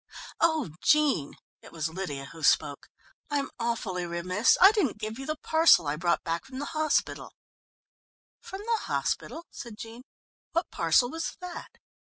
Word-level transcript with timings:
"Oh, 0.39 0.71
Jean," 0.81 1.35
it 1.61 1.71
was 1.71 1.87
Lydia 1.87 2.25
who 2.33 2.41
spoke. 2.41 2.89
"I'm 3.29 3.51
awfully 3.59 4.03
remiss, 4.03 4.57
I 4.59 4.71
didn't 4.71 4.97
give 4.97 5.19
you 5.19 5.27
the 5.27 5.35
parcel 5.37 5.85
I 5.85 5.95
brought 5.95 6.23
back 6.23 6.43
from 6.43 6.57
the 6.57 6.65
hospital." 6.73 7.35
"From 8.39 8.61
the 8.61 8.79
hospital?" 8.85 9.45
said 9.51 9.77
Jean. 9.77 10.01
"What 10.53 10.71
parcel 10.71 11.11
was 11.11 11.37
that?" 11.39 11.77